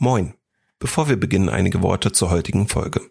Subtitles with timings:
[0.00, 0.34] Moin.
[0.78, 3.10] Bevor wir beginnen, einige Worte zur heutigen Folge.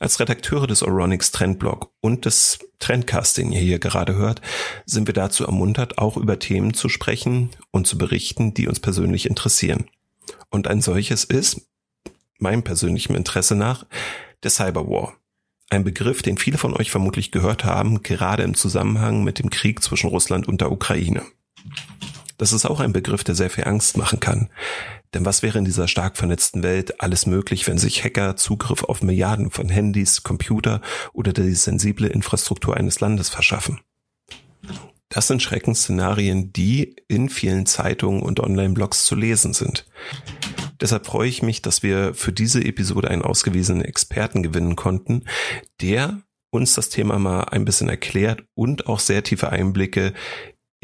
[0.00, 4.42] Als Redakteure des Euronics Trendblog und des Trendcast, den ihr hier gerade hört,
[4.86, 9.26] sind wir dazu ermuntert, auch über Themen zu sprechen und zu berichten, die uns persönlich
[9.30, 9.86] interessieren.
[10.50, 11.60] Und ein solches ist,
[12.38, 13.86] meinem persönlichen Interesse nach,
[14.42, 15.14] der Cyberwar.
[15.70, 19.80] Ein Begriff, den viele von euch vermutlich gehört haben, gerade im Zusammenhang mit dem Krieg
[19.80, 21.22] zwischen Russland und der Ukraine.
[22.38, 24.50] Das ist auch ein Begriff, der sehr viel Angst machen kann.
[25.16, 29.02] Denn was wäre in dieser stark vernetzten Welt alles möglich, wenn sich Hacker Zugriff auf
[29.02, 30.82] Milliarden von Handys, Computer
[31.14, 33.80] oder die sensible Infrastruktur eines Landes verschaffen?
[35.08, 39.86] Das sind Schreckensszenarien, die in vielen Zeitungen und Online-Blogs zu lesen sind.
[40.82, 45.24] Deshalb freue ich mich, dass wir für diese Episode einen ausgewiesenen Experten gewinnen konnten,
[45.80, 50.12] der uns das Thema mal ein bisschen erklärt und auch sehr tiefe Einblicke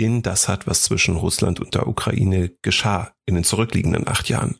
[0.02, 4.58] in das hat, was zwischen Russland und der Ukraine geschah in den zurückliegenden acht Jahren.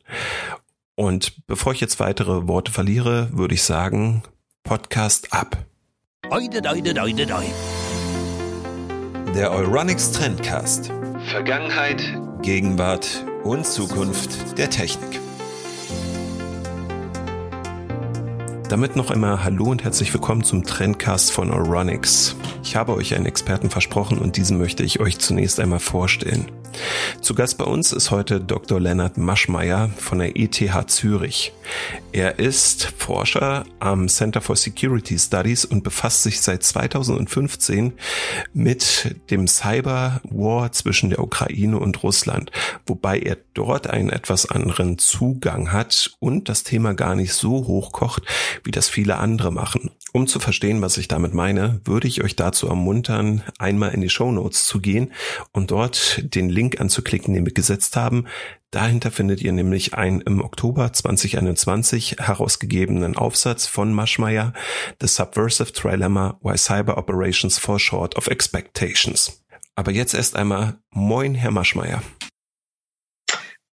[0.95, 4.23] Und bevor ich jetzt weitere Worte verliere, würde ich sagen,
[4.63, 5.57] Podcast ab.
[9.35, 10.93] Der Euronics Trendcast.
[11.31, 12.03] Vergangenheit,
[12.43, 15.21] Gegenwart und Zukunft der Technik.
[18.73, 22.35] Damit noch einmal Hallo und herzlich willkommen zum Trendcast von Euronics.
[22.65, 26.47] Ich habe euch einen Experten versprochen und diesen möchte ich euch zunächst einmal vorstellen.
[27.21, 28.81] Zu Gast bei uns ist heute Dr.
[28.81, 31.53] Lennart Maschmeyer von der ETH Zürich.
[32.13, 37.93] Er ist Forscher am Center for Security Studies und befasst sich seit 2015
[38.53, 42.51] mit dem Cyber War zwischen der Ukraine und Russland,
[42.87, 48.25] wobei er dort einen etwas anderen Zugang hat und das Thema gar nicht so hochkocht,
[48.65, 49.91] wie das viele andere machen.
[50.15, 54.11] Um zu verstehen, was ich damit meine, würde ich euch dazu ermuntern, einmal in die
[54.11, 55.11] Show Notes zu gehen
[55.53, 58.27] und dort den Link anzuklicken, den wir gesetzt haben.
[58.71, 64.53] Dahinter findet ihr nämlich einen im Oktober 2021 herausgegebenen Aufsatz von Maschmeyer,
[65.01, 69.43] The Subversive Trilemma Why Cyber Operations Fall Short of Expectations.
[69.77, 72.03] Aber jetzt erst einmal Moin, Herr Maschmeyer.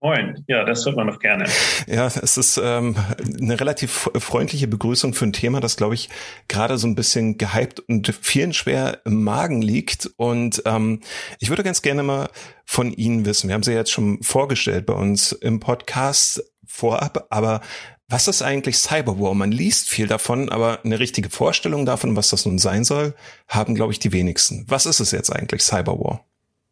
[0.04, 1.46] Moin, ja, das hört man doch gerne.
[1.86, 2.94] Ja, es ist ähm,
[3.40, 6.10] eine relativ freundliche Begrüßung für ein Thema, das, glaube ich,
[6.46, 10.10] gerade so ein bisschen gehypt und vielen schwer im Magen liegt.
[10.18, 11.00] Und ähm,
[11.40, 12.28] ich würde ganz gerne mal
[12.66, 17.62] von Ihnen wissen, wir haben Sie jetzt schon vorgestellt bei uns im Podcast vorab, aber
[18.06, 19.34] was ist eigentlich Cyberwar?
[19.34, 23.14] Man liest viel davon, aber eine richtige Vorstellung davon, was das nun sein soll,
[23.48, 24.66] haben, glaube ich, die wenigsten.
[24.68, 26.26] Was ist es jetzt eigentlich, Cyberwar?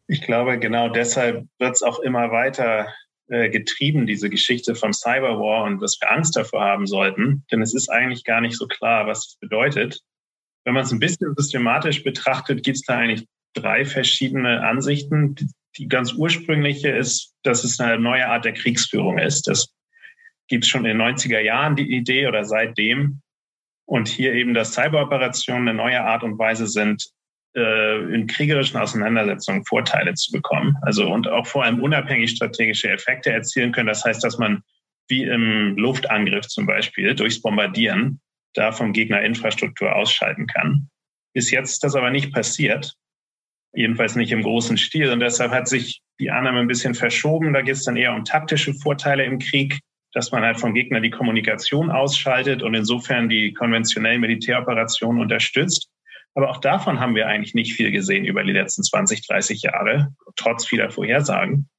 [0.05, 2.85] Ich glaube, genau deshalb wird es auch immer weiter
[3.27, 7.45] äh, getrieben, diese Geschichte vom Cyberwar und dass wir Angst davor haben sollten.
[7.51, 10.01] Denn es ist eigentlich gar nicht so klar, was es bedeutet.
[10.65, 15.35] Wenn man es ein bisschen systematisch betrachtet, gibt es da eigentlich drei verschiedene Ansichten.
[15.77, 19.47] Die ganz ursprüngliche ist, dass es eine neue Art der Kriegsführung ist.
[19.47, 19.73] Das
[20.47, 23.21] gibt es schon in den 90er Jahren die Idee oder seitdem.
[23.85, 27.09] Und hier eben, dass Cyberoperationen eine neue Art und Weise sind,
[27.55, 30.75] in kriegerischen Auseinandersetzungen Vorteile zu bekommen.
[30.81, 33.87] Also und auch vor allem unabhängig strategische Effekte erzielen können.
[33.87, 34.63] Das heißt, dass man
[35.07, 38.21] wie im Luftangriff zum Beispiel durchs Bombardieren
[38.53, 40.89] da vom Gegner Infrastruktur ausschalten kann.
[41.33, 42.93] Bis jetzt ist das aber nicht passiert.
[43.73, 45.11] Jedenfalls nicht im großen Stil.
[45.11, 47.53] Und deshalb hat sich die Annahme ein bisschen verschoben.
[47.53, 49.79] Da geht es dann eher um taktische Vorteile im Krieg,
[50.13, 55.89] dass man halt vom Gegner die Kommunikation ausschaltet und insofern die konventionellen Militäroperationen unterstützt.
[56.35, 60.15] Aber auch davon haben wir eigentlich nicht viel gesehen über die letzten 20, 30 Jahre,
[60.35, 61.69] trotz vieler Vorhersagen.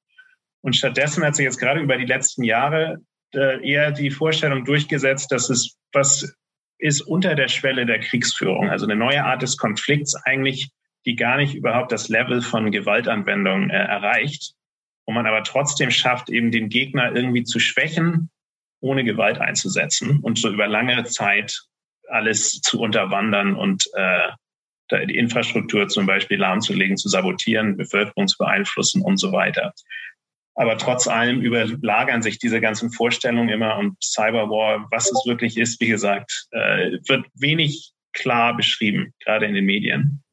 [0.61, 2.99] Und stattdessen hat sich jetzt gerade über die letzten Jahre
[3.33, 6.35] äh, eher die Vorstellung durchgesetzt, dass es was
[6.77, 10.71] ist unter der Schwelle der Kriegsführung, also eine neue Art des Konflikts eigentlich,
[11.05, 14.53] die gar nicht überhaupt das Level von Gewaltanwendung äh, erreicht,
[15.05, 18.29] wo man aber trotzdem schafft, eben den Gegner irgendwie zu schwächen,
[18.81, 21.61] ohne Gewalt einzusetzen und so über lange Zeit
[22.09, 24.29] alles zu unterwandern und äh,
[24.91, 29.73] die Infrastruktur zum Beispiel lahmzulegen, zu sabotieren, Bevölkerung zu beeinflussen und so weiter.
[30.55, 35.81] Aber trotz allem überlagern sich diese ganzen Vorstellungen immer und Cyberwar, was es wirklich ist,
[35.81, 40.23] wie gesagt, äh, wird wenig klar beschrieben, gerade in den Medien.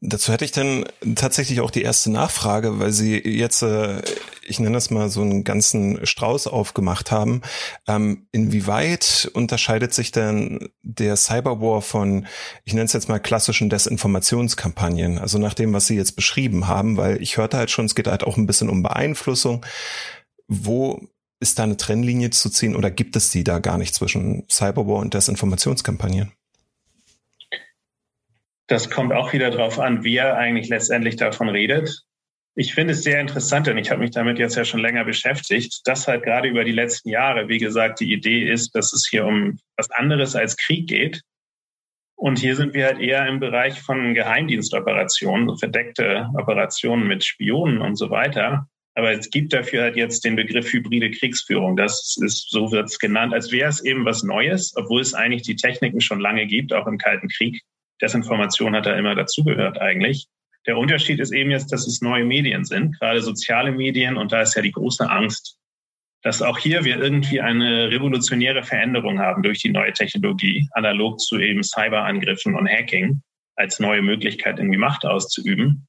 [0.00, 0.84] Dazu hätte ich dann
[1.14, 4.02] tatsächlich auch die erste Nachfrage, weil Sie jetzt, äh,
[4.46, 7.42] ich nenne das mal so einen ganzen Strauß aufgemacht haben.
[7.88, 12.26] Ähm, inwieweit unterscheidet sich denn der Cyberwar von,
[12.64, 15.18] ich nenne es jetzt mal klassischen Desinformationskampagnen?
[15.18, 18.06] Also nach dem, was Sie jetzt beschrieben haben, weil ich hörte halt schon, es geht
[18.06, 19.64] halt auch ein bisschen um Beeinflussung.
[20.46, 21.08] Wo
[21.40, 24.98] ist da eine Trennlinie zu ziehen oder gibt es die da gar nicht zwischen Cyberwar
[24.98, 26.32] und Desinformationskampagnen?
[28.68, 32.02] Das kommt auch wieder darauf an, wer eigentlich letztendlich davon redet.
[32.58, 35.82] Ich finde es sehr interessant, denn ich habe mich damit jetzt ja schon länger beschäftigt,
[35.84, 39.26] dass halt gerade über die letzten Jahre, wie gesagt, die Idee ist, dass es hier
[39.26, 41.20] um was anderes als Krieg geht.
[42.16, 47.96] Und hier sind wir halt eher im Bereich von Geheimdienstoperationen, verdeckte Operationen mit Spionen und
[47.96, 48.66] so weiter.
[48.94, 51.76] Aber es gibt dafür halt jetzt den Begriff hybride Kriegsführung.
[51.76, 55.42] Das ist, so wird es genannt, als wäre es eben was Neues, obwohl es eigentlich
[55.42, 57.60] die Techniken schon lange gibt, auch im Kalten Krieg.
[58.00, 60.28] Desinformation hat da immer dazugehört eigentlich.
[60.66, 64.16] Der Unterschied ist eben jetzt, dass es neue Medien sind, gerade soziale Medien.
[64.16, 65.58] Und da ist ja die große Angst,
[66.22, 71.38] dass auch hier wir irgendwie eine revolutionäre Veränderung haben durch die neue Technologie, analog zu
[71.38, 73.22] eben Cyberangriffen und Hacking
[73.54, 75.86] als neue Möglichkeit, irgendwie Macht auszuüben.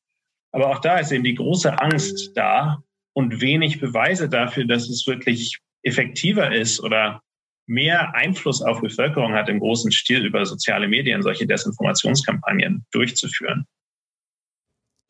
[0.51, 2.83] Aber auch da ist eben die große Angst da
[3.13, 7.21] und wenig Beweise dafür, dass es wirklich effektiver ist oder
[7.67, 13.67] mehr Einfluss auf Bevölkerung hat, im großen Stil über soziale Medien solche Desinformationskampagnen durchzuführen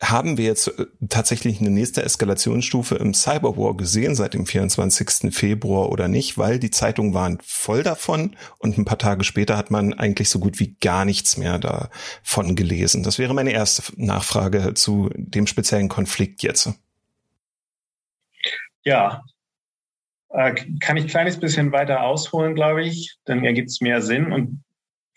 [0.00, 5.34] haben wir jetzt äh, tatsächlich eine nächste Eskalationsstufe im Cyberwar gesehen seit dem 24.
[5.34, 9.70] Februar oder nicht, weil die Zeitungen waren voll davon und ein paar Tage später hat
[9.70, 13.02] man eigentlich so gut wie gar nichts mehr davon gelesen.
[13.02, 16.72] Das wäre meine erste Nachfrage zu dem speziellen Konflikt jetzt.
[18.84, 19.24] Ja,
[20.30, 24.32] äh, kann ich ein kleines bisschen weiter ausholen, glaube ich, dann ergibt es mehr Sinn.
[24.32, 24.62] Und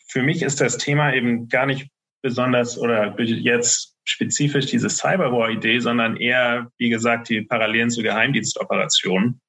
[0.07, 1.89] für mich ist das Thema eben gar nicht
[2.21, 9.39] besonders oder jetzt spezifisch diese Cyberwar-Idee, sondern eher, wie gesagt, die Parallelen zu Geheimdienstoperationen.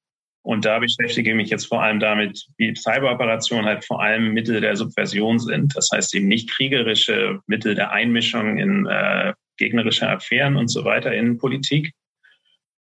[0.45, 4.59] Und da beschäftige ich mich jetzt vor allem damit, wie Cyberoperationen halt vor allem Mittel
[4.59, 5.75] der Subversion sind.
[5.75, 11.13] Das heißt eben nicht kriegerische Mittel der Einmischung in äh, gegnerische Affären und so weiter
[11.13, 11.93] in Politik.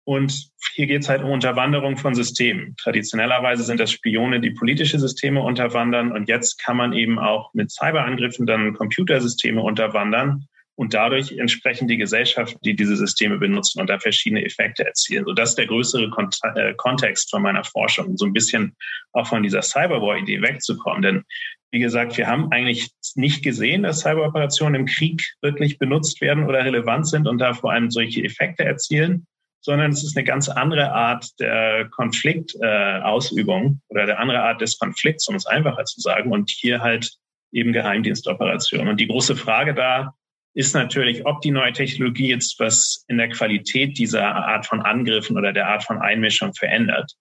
[0.04, 2.76] Und hier geht es halt um Unterwanderung von Systemen.
[2.82, 6.12] Traditionellerweise sind das Spione, die politische Systeme unterwandern.
[6.12, 11.98] Und jetzt kann man eben auch mit Cyberangriffen dann Computersysteme unterwandern und dadurch entsprechend die
[11.98, 15.26] Gesellschaften, die diese Systeme benutzen und da verschiedene Effekte erzielen.
[15.26, 18.76] So, das ist der größere Kont äh, Kontext von meiner Forschung, so ein bisschen
[19.12, 21.04] auch von dieser Cyberwar-Idee wegzukommen.
[21.04, 21.24] Denn
[21.72, 26.66] wie gesagt, wir haben eigentlich nicht gesehen, dass Cyberoperationen im Krieg wirklich benutzt werden oder
[26.66, 29.28] relevant sind und da vor allem solche Effekte erzielen,
[29.62, 34.78] sondern es ist eine ganz andere Art der Konfliktausübung äh, oder der andere Art des
[34.78, 37.12] Konflikts, um es einfacher zu sagen, und hier halt
[37.52, 38.88] eben Geheimdienstoperationen.
[38.88, 40.16] Und die große Frage da
[40.54, 45.38] ist natürlich, ob die neue Technologie jetzt was in der Qualität dieser Art von Angriffen
[45.38, 47.14] oder der Art von Einmischung verändert.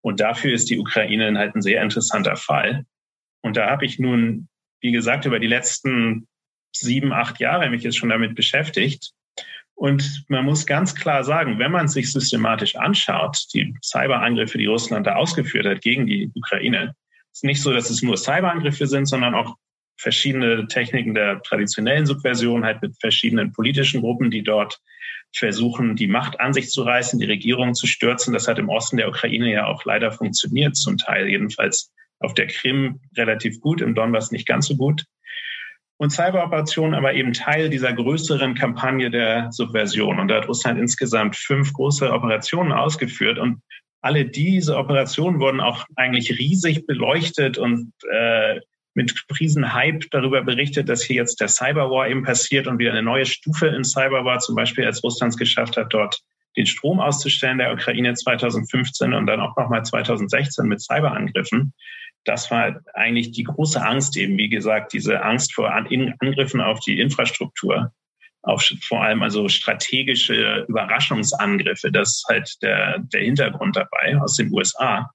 [0.00, 2.84] Und dafür ist die Ukraine halt ein sehr interessanter Fall.
[3.42, 4.48] Und da habe ich nun,
[4.80, 6.28] wie gesagt, über die letzten
[6.74, 9.12] sieben, acht Jahre mich jetzt schon damit beschäftigt.
[9.78, 15.06] Und man muss ganz klar sagen, wenn man sich systematisch anschaut, die Cyberangriffe, die Russland
[15.06, 16.96] da ausgeführt hat gegen die Ukraine,
[17.32, 19.54] ist nicht so, dass es nur Cyberangriffe sind, sondern auch
[19.96, 24.80] verschiedene Techniken der traditionellen Subversion, halt mit verschiedenen politischen Gruppen, die dort
[25.32, 28.34] versuchen, die Macht an sich zu reißen, die Regierung zu stürzen.
[28.34, 32.48] Das hat im Osten der Ukraine ja auch leider funktioniert, zum Teil jedenfalls auf der
[32.48, 35.04] Krim relativ gut, im Donbass nicht ganz so gut.
[35.98, 40.20] Und Cyberoperationen aber eben Teil dieser größeren Kampagne der Subversion.
[40.20, 43.38] Und da hat Russland insgesamt fünf große Operationen ausgeführt.
[43.38, 43.62] Und
[44.00, 48.60] alle diese Operationen wurden auch eigentlich riesig beleuchtet und äh,
[48.94, 53.26] mit Riesenhype darüber berichtet, dass hier jetzt der Cyberwar eben passiert und wieder eine neue
[53.26, 56.20] Stufe in Cyberwar, zum Beispiel als Russland es geschafft hat, dort
[56.56, 61.72] den Strom auszustellen der Ukraine 2015 und dann auch nochmal 2016 mit Cyberangriffen.
[62.28, 67.00] Das war eigentlich die große Angst eben, wie gesagt, diese Angst vor Angriffen auf die
[67.00, 67.92] Infrastruktur,
[68.42, 71.90] auf vor allem also strategische Überraschungsangriffe.
[71.90, 75.10] Das ist halt der, der Hintergrund dabei aus den USA.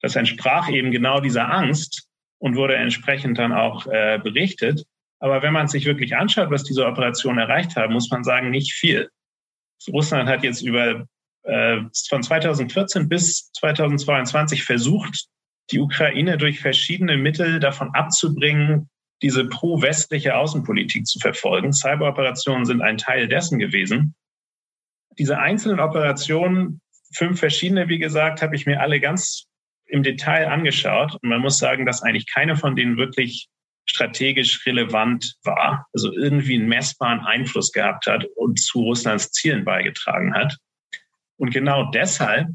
[0.00, 2.08] Das entsprach eben genau dieser Angst,
[2.44, 4.84] und wurde entsprechend dann auch äh, berichtet.
[5.18, 8.74] Aber wenn man sich wirklich anschaut, was diese Operationen erreicht haben, muss man sagen, nicht
[8.74, 9.08] viel.
[9.88, 11.06] Russland hat jetzt über
[11.44, 15.26] äh, von 2014 bis 2022 versucht,
[15.70, 18.88] die Ukraine durch verschiedene Mittel davon abzubringen,
[19.22, 21.72] diese pro-westliche Außenpolitik zu verfolgen.
[21.72, 24.14] Cyberoperationen sind ein Teil dessen gewesen.
[25.18, 26.80] Diese einzelnen Operationen,
[27.14, 29.46] fünf verschiedene, wie gesagt, habe ich mir alle ganz
[29.86, 33.48] im Detail angeschaut und man muss sagen, dass eigentlich keine von denen wirklich
[33.86, 40.34] strategisch relevant war, also irgendwie einen messbaren Einfluss gehabt hat und zu Russlands Zielen beigetragen
[40.34, 40.56] hat.
[41.36, 42.48] Und genau deshalb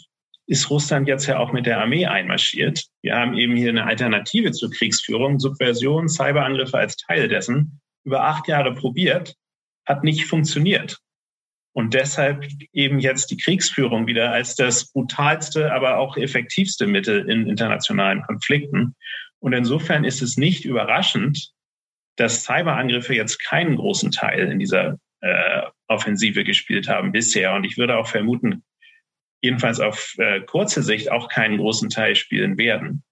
[0.50, 2.84] ist Russland jetzt ja auch mit der Armee einmarschiert.
[3.04, 8.48] Wir haben eben hier eine Alternative zur Kriegsführung, Subversion, Cyberangriffe als Teil dessen, über acht
[8.48, 9.36] Jahre probiert,
[9.86, 10.98] hat nicht funktioniert.
[11.74, 17.48] Und deshalb eben jetzt die Kriegsführung wieder als das brutalste, aber auch effektivste Mittel in
[17.48, 18.96] internationalen Konflikten.
[19.38, 21.52] Und insofern ist es nicht überraschend,
[22.16, 27.54] dass Cyberangriffe jetzt keinen großen Teil in dieser äh, Offensive gespielt haben bisher.
[27.54, 28.64] Und ich würde auch vermuten,
[29.42, 33.04] jedenfalls auf äh, kurze Sicht auch keinen großen Teil spielen werden.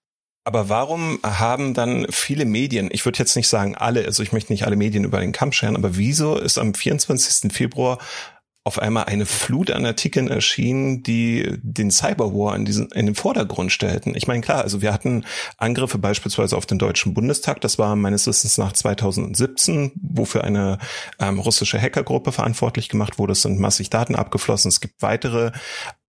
[0.43, 4.53] Aber warum haben dann viele Medien, ich würde jetzt nicht sagen alle, also ich möchte
[4.53, 7.51] nicht alle Medien über den Kamm scheren, aber wieso ist am 24.
[7.51, 7.97] Februar
[8.67, 13.71] auf einmal eine Flut an Artikeln erschienen, die den Cyberwar in, diesen, in den Vordergrund
[13.71, 14.13] stellten.
[14.13, 15.23] Ich meine, klar, also wir hatten
[15.57, 20.79] Angriffe beispielsweise auf den Deutschen Bundestag, das war meines Wissens nach 2017, wofür eine
[21.17, 23.31] ähm, russische Hackergruppe verantwortlich gemacht wurde.
[23.31, 24.67] Es sind massig Daten abgeflossen.
[24.67, 25.53] Es gibt weitere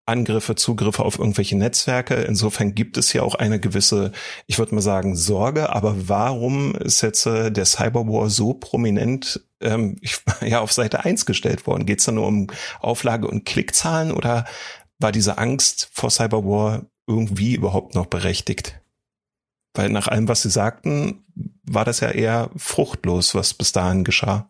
[0.08, 2.16] Angriffe, Zugriffe auf irgendwelche Netzwerke.
[2.16, 4.12] Insofern gibt es ja auch eine gewisse,
[4.46, 5.70] ich würde mal sagen, Sorge.
[5.70, 11.26] Aber warum ist jetzt äh, der Cyberwar so prominent ähm, ich, ja auf Seite eins
[11.26, 11.86] gestellt worden?
[11.86, 12.48] Geht es da nur um
[12.80, 14.46] Auflage und Klickzahlen oder
[15.00, 18.80] war diese Angst vor Cyberwar irgendwie überhaupt noch berechtigt?
[19.74, 21.26] Weil nach allem, was Sie sagten,
[21.64, 24.50] war das ja eher fruchtlos, was bis dahin geschah.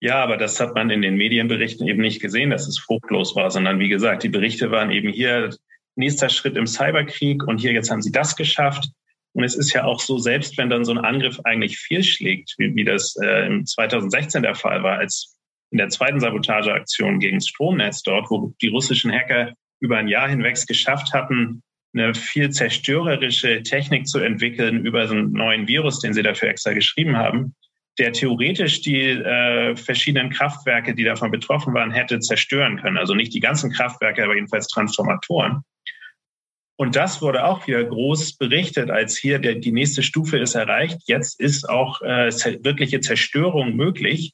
[0.00, 3.50] Ja, aber das hat man in den Medienberichten eben nicht gesehen, dass es fruchtlos war,
[3.50, 5.50] sondern wie gesagt, die Berichte waren eben hier
[5.94, 8.88] nächster Schritt im Cyberkrieg und hier jetzt haben sie das geschafft.
[9.34, 12.74] Und es ist ja auch so, selbst wenn dann so ein Angriff eigentlich fehlschlägt, wie,
[12.74, 15.38] wie das äh, im 2016 der Fall war, als
[15.70, 20.28] in der zweiten Sabotageaktion gegen das Stromnetz dort, wo die russischen Hacker über ein Jahr
[20.28, 21.62] hinweg es geschafft hatten,
[21.94, 26.72] eine viel zerstörerische Technik zu entwickeln über so einen neuen Virus, den sie dafür extra
[26.72, 27.54] geschrieben haben,
[27.98, 32.96] der theoretisch die äh, verschiedenen Kraftwerke, die davon betroffen waren, hätte zerstören können.
[32.96, 35.62] Also nicht die ganzen Kraftwerke, aber jedenfalls Transformatoren.
[36.76, 41.00] Und das wurde auch wieder groß berichtet, als hier der, die nächste Stufe ist erreicht.
[41.06, 42.30] Jetzt ist auch äh,
[42.64, 44.32] wirkliche Zerstörung möglich.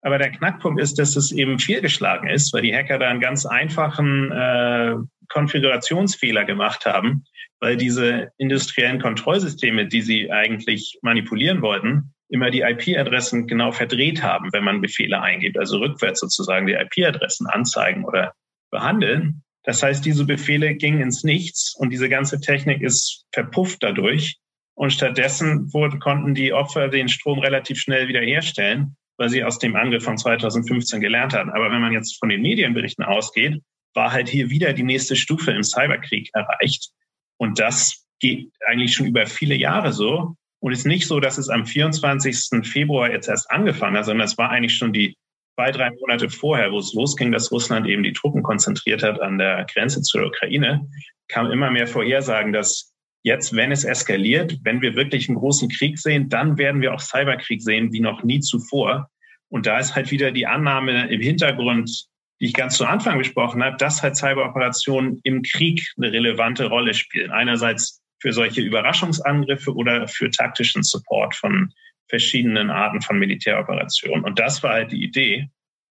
[0.00, 3.44] Aber der Knackpunkt ist, dass es eben fehlgeschlagen ist, weil die Hacker da einen ganz
[3.44, 4.94] einfachen äh,
[5.28, 7.24] Konfigurationsfehler gemacht haben,
[7.58, 14.52] weil diese industriellen Kontrollsysteme, die sie eigentlich manipulieren wollten, immer die IP-Adressen genau verdreht haben,
[14.52, 18.34] wenn man Befehle eingibt, also rückwärts sozusagen die IP-Adressen anzeigen oder
[18.70, 19.42] behandeln.
[19.64, 24.38] Das heißt, diese Befehle gingen ins Nichts und diese ganze Technik ist verpufft dadurch.
[24.74, 29.74] Und stattdessen wurde, konnten die Opfer den Strom relativ schnell wiederherstellen, weil sie aus dem
[29.74, 31.50] Angriff von 2015 gelernt hatten.
[31.50, 33.60] Aber wenn man jetzt von den Medienberichten ausgeht,
[33.94, 36.90] war halt hier wieder die nächste Stufe im Cyberkrieg erreicht.
[37.38, 40.36] Und das geht eigentlich schon über viele Jahre so.
[40.60, 42.66] Und es ist nicht so, dass es am 24.
[42.66, 45.16] Februar jetzt erst angefangen hat, sondern es war eigentlich schon die
[45.54, 49.38] zwei, drei Monate vorher, wo es losging, dass Russland eben die Truppen konzentriert hat an
[49.38, 50.88] der Grenze zur Ukraine,
[51.28, 55.98] kam immer mehr Vorhersagen, dass jetzt, wenn es eskaliert, wenn wir wirklich einen großen Krieg
[55.98, 59.08] sehen, dann werden wir auch Cyberkrieg sehen wie noch nie zuvor.
[59.48, 62.06] Und da ist halt wieder die Annahme im Hintergrund,
[62.40, 66.94] die ich ganz zu Anfang besprochen habe, dass halt Cyberoperationen im Krieg eine relevante Rolle
[66.94, 67.32] spielen.
[67.32, 71.72] Einerseits für solche Überraschungsangriffe oder für taktischen Support von
[72.08, 74.24] verschiedenen Arten von Militäroperationen.
[74.24, 75.48] Und das war halt die Idee.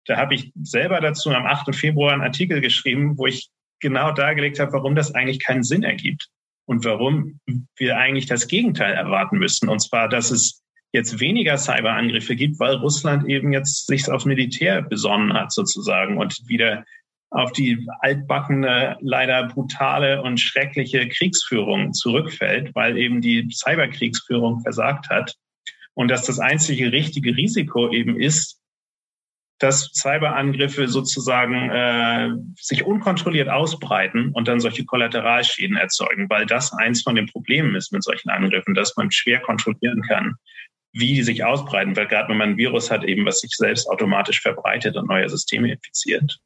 [0.06, 1.74] Da habe ich selber dazu am 8.
[1.74, 3.48] Februar einen Artikel geschrieben, wo ich
[3.80, 6.28] genau dargelegt habe, warum das eigentlich keinen Sinn ergibt
[6.66, 7.40] und warum
[7.76, 9.68] wir eigentlich das Gegenteil erwarten müssen.
[9.68, 14.82] Und zwar, dass es jetzt weniger Cyberangriffe gibt, weil Russland eben jetzt sich auf Militär
[14.82, 16.84] besonnen hat sozusagen und wieder
[17.30, 25.34] auf die altbackene, leider brutale und schreckliche Kriegsführung zurückfällt, weil eben die Cyberkriegsführung versagt hat.
[25.94, 28.60] Und dass das einzige richtige Risiko eben ist,
[29.58, 32.28] dass Cyberangriffe sozusagen äh,
[32.60, 37.92] sich unkontrolliert ausbreiten und dann solche Kollateralschäden erzeugen, weil das eins von den Problemen ist
[37.92, 40.34] mit solchen Angriffen, dass man schwer kontrollieren kann,
[40.92, 43.88] wie die sich ausbreiten, weil gerade wenn man ein Virus hat, eben was sich selbst
[43.88, 46.38] automatisch verbreitet und neue Systeme infiziert.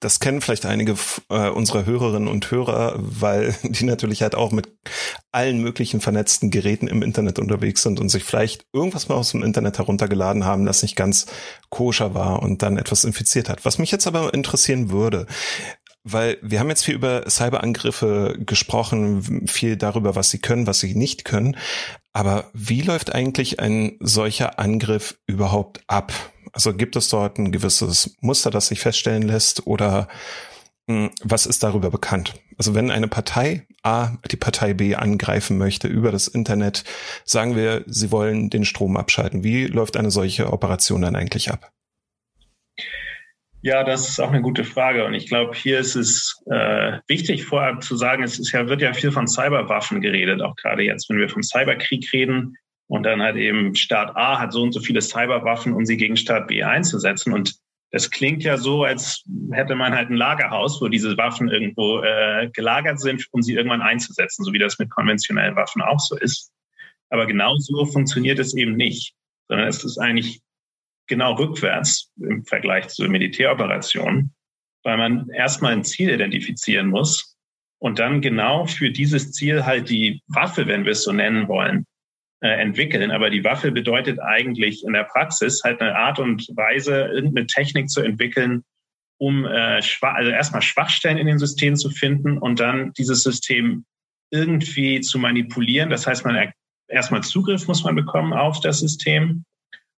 [0.00, 0.96] Das kennen vielleicht einige
[1.28, 4.68] äh, unserer Hörerinnen und Hörer, weil die natürlich halt auch mit
[5.30, 9.42] allen möglichen vernetzten Geräten im Internet unterwegs sind und sich vielleicht irgendwas mal aus dem
[9.42, 11.26] Internet heruntergeladen haben, das nicht ganz
[11.68, 13.64] koscher war und dann etwas infiziert hat.
[13.64, 15.26] Was mich jetzt aber interessieren würde,
[16.02, 20.94] weil wir haben jetzt viel über Cyberangriffe gesprochen, viel darüber, was sie können, was sie
[20.94, 21.56] nicht können.
[22.12, 26.12] Aber wie läuft eigentlich ein solcher Angriff überhaupt ab?
[26.52, 30.08] Also gibt es dort ein gewisses Muster, das sich feststellen lässt oder
[30.86, 32.34] mh, hm, was ist darüber bekannt?
[32.56, 36.84] Also wenn eine Partei A die Partei B angreifen möchte über das Internet,
[37.24, 39.44] sagen wir, sie wollen den Strom abschalten.
[39.44, 41.72] Wie läuft eine solche Operation dann eigentlich ab?
[43.62, 45.04] Ja, das ist auch eine gute Frage.
[45.04, 48.80] Und ich glaube, hier ist es äh, wichtig, vorab zu sagen, es ist ja, wird
[48.80, 52.56] ja viel von Cyberwaffen geredet, auch gerade jetzt, wenn wir vom Cyberkrieg reden.
[52.86, 56.16] Und dann halt eben Staat A hat so und so viele Cyberwaffen, um sie gegen
[56.16, 57.32] Staat B einzusetzen.
[57.32, 57.54] Und
[57.92, 62.48] das klingt ja so, als hätte man halt ein Lagerhaus, wo diese Waffen irgendwo äh,
[62.52, 66.50] gelagert sind, um sie irgendwann einzusetzen, so wie das mit konventionellen Waffen auch so ist.
[67.10, 69.14] Aber genau so funktioniert es eben nicht,
[69.48, 70.40] sondern es ist eigentlich
[71.10, 74.32] genau rückwärts im Vergleich zu Militäroperationen,
[74.82, 77.36] weil man erstmal ein Ziel identifizieren muss
[77.78, 81.84] und dann genau für dieses Ziel halt die Waffe, wenn wir es so nennen wollen,
[82.42, 83.10] äh, entwickeln.
[83.10, 87.90] Aber die Waffe bedeutet eigentlich in der Praxis halt eine Art und Weise, irgendeine Technik
[87.90, 88.62] zu entwickeln,
[89.18, 93.84] um äh, also erstmal Schwachstellen in den Systemen zu finden und dann dieses System
[94.30, 95.90] irgendwie zu manipulieren.
[95.90, 96.52] Das heißt, man
[96.88, 99.44] erstmal Zugriff muss man bekommen auf das System,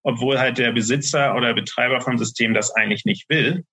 [0.02, 3.64] obwohl halt der Besitzer oder Betreiber vom System das eigentlich nicht will,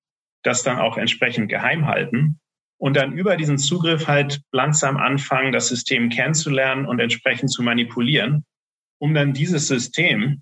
[0.44, 2.40] das dann auch entsprechend geheim halten
[2.80, 8.46] und dann über diesen Zugriff halt langsam anfangen, das System kennenzulernen und entsprechend zu manipulieren,
[9.00, 10.42] um dann dieses System,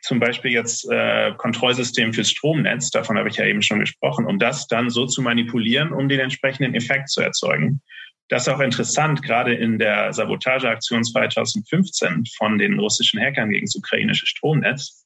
[0.00, 4.38] zum Beispiel jetzt äh, Kontrollsystem fürs Stromnetz, davon habe ich ja eben schon gesprochen, um
[4.38, 7.82] das dann so zu manipulieren, um den entsprechenden Effekt zu erzeugen.
[8.28, 13.76] Das ist auch interessant, gerade in der Sabotageaktion 2015 von den russischen Hackern gegen das
[13.76, 15.04] ukrainische Stromnetz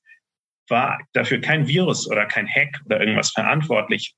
[0.69, 4.15] war dafür kein Virus oder kein Hack oder irgendwas verantwortlich.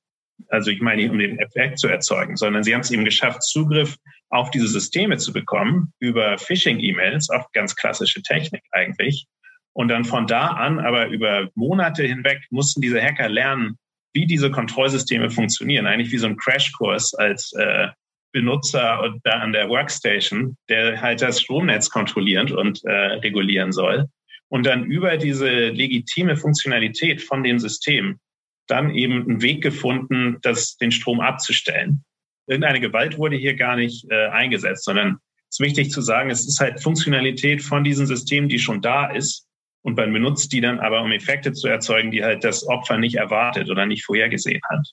[0.48, 3.96] Also ich meine, um den Effekt zu erzeugen, sondern sie haben es eben geschafft, Zugriff
[4.30, 9.26] auf diese Systeme zu bekommen über Phishing-E-Mails, auch ganz klassische Technik eigentlich.
[9.72, 13.78] Und dann von da an, aber über Monate hinweg, mussten diese Hacker lernen,
[14.12, 15.86] wie diese Kontrollsysteme funktionieren.
[15.86, 17.88] Eigentlich wie so ein Crashkurs als äh,
[18.32, 24.06] Benutzer da an der Workstation, der halt das Stromnetz kontrollieren und äh, regulieren soll.
[24.48, 28.18] Und dann über diese legitime Funktionalität von dem System
[28.66, 32.04] dann eben einen Weg gefunden, das, den Strom abzustellen.
[32.46, 35.18] Irgendeine Gewalt wurde hier gar nicht äh, eingesetzt, sondern
[35.48, 39.06] es ist wichtig zu sagen, es ist halt Funktionalität von diesen Systemen, die schon da
[39.06, 39.46] ist.
[39.82, 43.16] Und man benutzt die dann aber, um Effekte zu erzeugen, die halt das Opfer nicht
[43.16, 44.86] erwartet oder nicht vorhergesehen hat.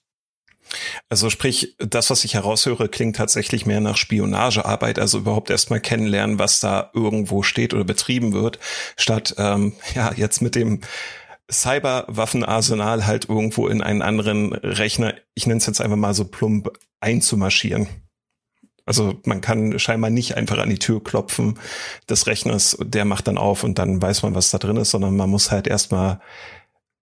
[1.10, 6.40] Also sprich, das, was ich heraushöre, klingt tatsächlich mehr nach Spionagearbeit, also überhaupt erstmal kennenlernen,
[6.40, 8.60] was da irgendwo steht oder betrieben wird,
[8.98, 10.82] statt ähm, ja jetzt mit dem
[11.50, 16.70] Cyberwaffenarsenal halt irgendwo in einen anderen Rechner, ich nenne es jetzt einfach mal so plump,
[17.00, 17.88] einzumarschieren.
[18.86, 21.60] Also man kann scheinbar nicht einfach an die Tür klopfen
[22.10, 25.16] des Rechners, der macht dann auf und dann weiß man, was da drin ist, sondern
[25.16, 26.22] man muss halt erstmal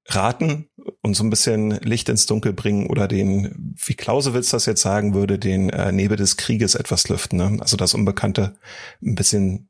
[0.07, 0.69] raten
[1.01, 5.13] und so ein bisschen Licht ins Dunkel bringen oder den, wie Clausewitz das jetzt sagen
[5.13, 7.37] würde, den äh, Nebel des Krieges etwas lüften.
[7.37, 7.57] Ne?
[7.59, 8.55] Also das Unbekannte
[9.01, 9.69] ein bisschen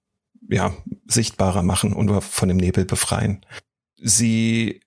[0.49, 0.73] ja
[1.07, 3.45] sichtbarer machen und von dem Nebel befreien.
[3.97, 4.81] Sie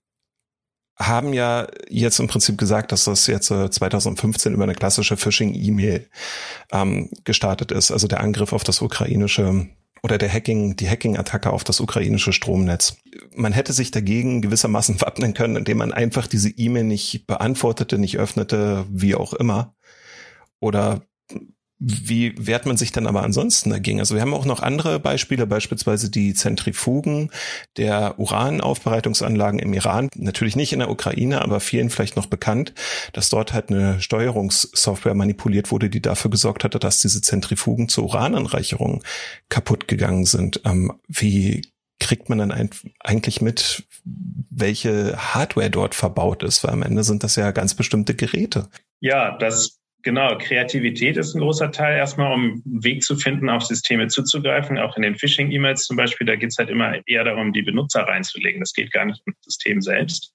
[0.99, 6.09] haben ja jetzt im Prinzip gesagt, dass das jetzt 2015 äh, über eine klassische Phishing-E-Mail
[6.73, 9.69] ähm, gestartet ist, also der Angriff auf das ukrainische
[10.03, 12.97] oder der Hacking, die Hacking-Attacke auf das ukrainische Stromnetz.
[13.35, 18.19] Man hätte sich dagegen gewissermaßen wappnen können, indem man einfach diese E-Mail nicht beantwortete, nicht
[18.19, 19.75] öffnete, wie auch immer.
[20.61, 21.03] Oder
[21.81, 24.01] wie wehrt man sich dann aber ansonsten dagegen?
[24.01, 27.31] Also wir haben auch noch andere Beispiele, beispielsweise die Zentrifugen
[27.77, 30.09] der Uranaufbereitungsanlagen im Iran.
[30.17, 32.75] Natürlich nicht in der Ukraine, aber vielen vielleicht noch bekannt,
[33.13, 38.05] dass dort halt eine Steuerungssoftware manipuliert wurde, die dafür gesorgt hatte, dass diese Zentrifugen zur
[38.05, 39.05] Urananreicherung
[39.49, 40.61] kaputt gegangen sind.
[40.65, 41.63] Ähm, wie
[42.01, 46.65] kriegt man dann eigentlich mit, welche Hardware dort verbaut ist?
[46.65, 48.69] Weil am Ende sind das ja ganz bestimmte Geräte.
[49.01, 53.65] Ja, das Genau, Kreativität ist ein großer Teil erstmal, um einen Weg zu finden, auf
[53.65, 54.79] Systeme zuzugreifen.
[54.79, 58.03] Auch in den Phishing-E-Mails zum Beispiel, da geht es halt immer eher darum, die Benutzer
[58.03, 58.61] reinzulegen.
[58.61, 60.33] Das geht gar nicht um das System selbst.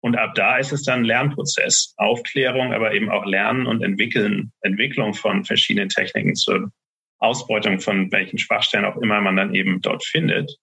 [0.00, 4.52] Und ab da ist es dann ein Lernprozess, Aufklärung, aber eben auch Lernen und Entwickeln,
[4.60, 6.70] Entwicklung von verschiedenen Techniken zur
[7.18, 10.56] Ausbeutung von welchen Schwachstellen auch immer man dann eben dort findet.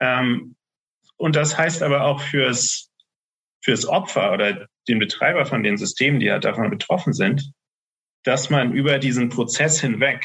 [0.00, 0.56] Ähm,
[1.16, 2.90] und das heißt aber auch fürs,
[3.62, 7.52] fürs Opfer oder den Betreiber von den Systemen, die halt davon betroffen sind,
[8.24, 10.24] dass man über diesen Prozess hinweg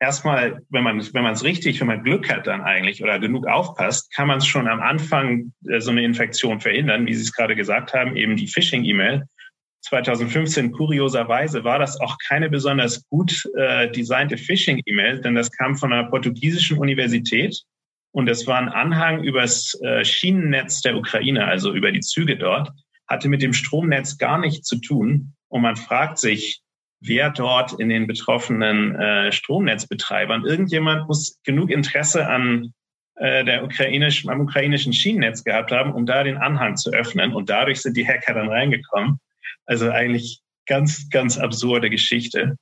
[0.00, 3.46] erstmal, wenn man wenn man es richtig, wenn man Glück hat dann eigentlich oder genug
[3.46, 7.32] aufpasst, kann man es schon am Anfang äh, so eine Infektion verhindern, wie Sie es
[7.32, 9.24] gerade gesagt haben, eben die Phishing-E-Mail.
[9.82, 15.92] 2015 kurioserweise war das auch keine besonders gut äh, designte Phishing-E-Mail, denn das kam von
[15.92, 17.62] einer portugiesischen Universität
[18.12, 22.70] und es war ein Anhang übers äh, Schienennetz der Ukraine, also über die Züge dort
[23.08, 25.34] hatte mit dem Stromnetz gar nichts zu tun.
[25.48, 26.60] Und man fragt sich,
[27.00, 32.72] wer dort in den betroffenen äh, Stromnetzbetreibern, irgendjemand muss genug Interesse an
[33.16, 37.34] äh, der ukrainischen, am ukrainischen Schienennetz gehabt haben, um da den Anhang zu öffnen.
[37.34, 39.18] Und dadurch sind die Hacker dann reingekommen.
[39.66, 42.56] Also eigentlich ganz, ganz absurde Geschichte.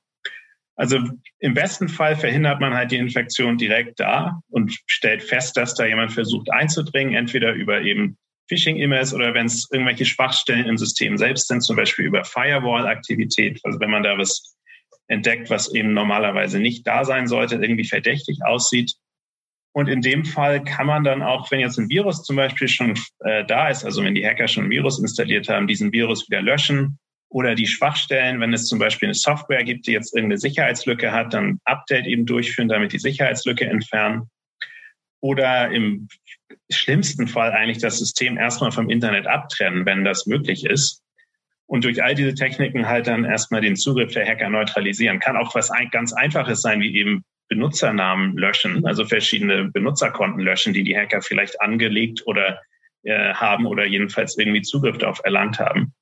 [0.75, 0.99] Also
[1.39, 5.85] im besten Fall verhindert man halt die Infektion direkt da und stellt fest, dass da
[5.85, 11.47] jemand versucht einzudringen, entweder über eben Phishing-E-Mails oder wenn es irgendwelche Schwachstellen im System selbst
[11.47, 14.55] sind, zum Beispiel über Firewall-Aktivität, also wenn man da was
[15.07, 18.93] entdeckt, was eben normalerweise nicht da sein sollte, irgendwie verdächtig aussieht.
[19.73, 22.97] Und in dem Fall kann man dann auch, wenn jetzt ein Virus zum Beispiel schon
[23.19, 26.41] äh, da ist, also wenn die Hacker schon ein Virus installiert haben, diesen Virus wieder
[26.41, 26.97] löschen
[27.29, 31.33] oder die Schwachstellen, wenn es zum Beispiel eine Software gibt, die jetzt irgendeine Sicherheitslücke hat,
[31.33, 34.29] dann Update eben durchführen, damit die Sicherheitslücke entfernen.
[35.19, 36.07] Oder im
[36.69, 41.03] schlimmsten Fall eigentlich das System erstmal vom Internet abtrennen, wenn das möglich ist.
[41.65, 45.19] Und durch all diese Techniken halt dann erstmal den Zugriff der Hacker neutralisieren.
[45.19, 50.83] Kann auch was ganz Einfaches sein, wie eben Benutzernamen löschen, also verschiedene Benutzerkonten löschen, die
[50.83, 52.61] die Hacker vielleicht angelegt oder
[53.03, 55.93] äh, haben oder jedenfalls irgendwie Zugriff darauf erlangt haben.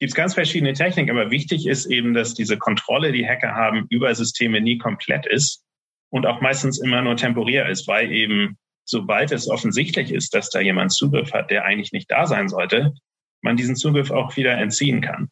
[0.00, 3.86] Gibt es ganz verschiedene Techniken, aber wichtig ist eben, dass diese Kontrolle, die Hacker haben,
[3.90, 5.64] über Systeme nie komplett ist
[6.10, 8.56] und auch meistens immer nur temporär ist, weil eben
[8.88, 12.94] sobald es offensichtlich ist, dass da jemand Zugriff hat, der eigentlich nicht da sein sollte,
[13.42, 15.28] man diesen Zugriff auch wieder entziehen kann.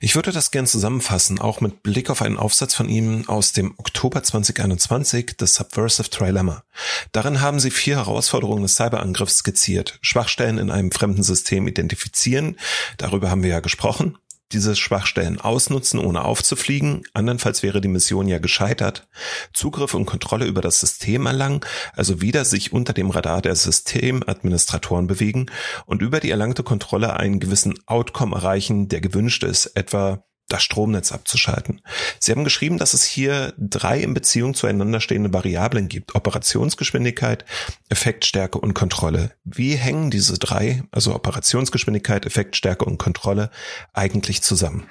[0.00, 3.74] Ich würde das gern zusammenfassen, auch mit Blick auf einen Aufsatz von ihm aus dem
[3.78, 6.62] Oktober 2021, The Subversive Trilemma.
[7.10, 9.98] Darin haben sie vier Herausforderungen des Cyberangriffs skizziert.
[10.00, 12.56] Schwachstellen in einem fremden System identifizieren,
[12.96, 14.16] darüber haben wir ja gesprochen
[14.52, 19.08] diese Schwachstellen ausnutzen, ohne aufzufliegen, andernfalls wäre die Mission ja gescheitert,
[19.52, 21.60] Zugriff und Kontrolle über das System erlangen,
[21.94, 25.46] also wieder sich unter dem Radar der Systemadministratoren bewegen
[25.86, 31.12] und über die erlangte Kontrolle einen gewissen Outcome erreichen, der gewünscht ist, etwa das Stromnetz
[31.12, 31.82] abzuschalten.
[32.18, 36.14] Sie haben geschrieben, dass es hier drei in Beziehung zueinander stehende Variablen gibt.
[36.14, 37.44] Operationsgeschwindigkeit,
[37.90, 39.32] Effektstärke und Kontrolle.
[39.44, 43.50] Wie hängen diese drei, also Operationsgeschwindigkeit, Effektstärke und Kontrolle,
[43.92, 44.88] eigentlich zusammen?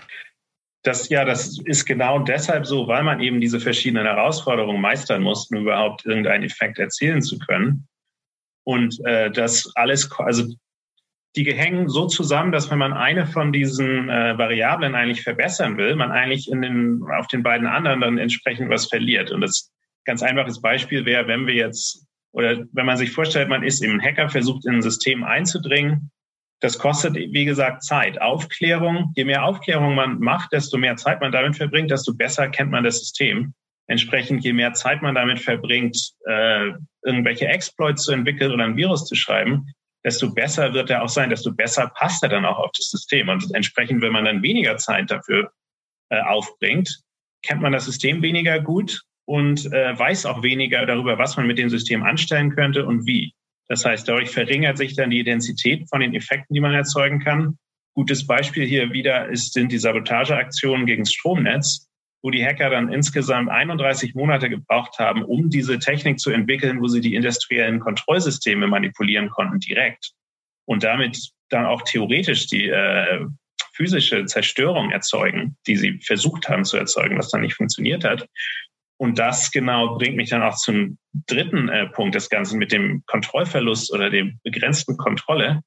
[0.84, 5.50] Das, ja, das ist genau deshalb so, weil man eben diese verschiedenen Herausforderungen meistern muss,
[5.50, 7.88] um überhaupt irgendeinen Effekt erzielen zu können.
[8.64, 10.46] Und äh, das alles, also
[11.38, 15.96] die hängen so zusammen, dass wenn man eine von diesen äh, Variablen eigentlich verbessern will,
[15.96, 19.32] man eigentlich in den, auf den beiden anderen dann entsprechend was verliert.
[19.32, 19.72] Und das
[20.06, 24.02] ganz einfaches Beispiel wäre, wenn wir jetzt, oder wenn man sich vorstellt, man ist im
[24.02, 26.12] Hacker, versucht in ein System einzudringen,
[26.60, 28.20] das kostet, wie gesagt, Zeit.
[28.20, 32.72] Aufklärung, je mehr Aufklärung man macht, desto mehr Zeit man damit verbringt, desto besser kennt
[32.72, 33.54] man das System.
[33.86, 35.96] Entsprechend, je mehr Zeit man damit verbringt,
[36.26, 36.72] äh,
[37.06, 39.68] irgendwelche Exploits zu entwickeln oder ein Virus zu schreiben,
[40.08, 43.28] desto besser wird er auch sein, desto besser passt er dann auch auf das System.
[43.28, 45.52] Und entsprechend, wenn man dann weniger Zeit dafür
[46.10, 47.02] äh, aufbringt,
[47.44, 51.58] kennt man das System weniger gut und äh, weiß auch weniger darüber, was man mit
[51.58, 53.34] dem System anstellen könnte und wie.
[53.68, 57.58] Das heißt, dadurch verringert sich dann die Intensität von den Effekten, die man erzeugen kann.
[57.94, 61.87] Gutes Beispiel hier wieder ist, sind die Sabotageaktionen gegen das Stromnetz
[62.22, 66.88] wo die Hacker dann insgesamt 31 Monate gebraucht haben, um diese Technik zu entwickeln, wo
[66.88, 70.12] sie die industriellen Kontrollsysteme manipulieren konnten direkt
[70.66, 73.26] und damit dann auch theoretisch die äh,
[73.74, 78.28] physische Zerstörung erzeugen, die sie versucht haben zu erzeugen, was dann nicht funktioniert hat.
[79.00, 83.04] Und das genau bringt mich dann auch zum dritten äh, Punkt des Ganzen mit dem
[83.06, 85.62] Kontrollverlust oder dem begrenzten Kontrolle.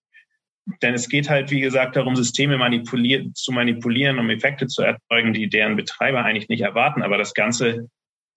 [0.82, 5.32] Denn es geht halt, wie gesagt, darum, Systeme manipulier zu manipulieren, um Effekte zu erzeugen,
[5.32, 7.02] die deren Betreiber eigentlich nicht erwarten.
[7.02, 7.88] Aber das Ganze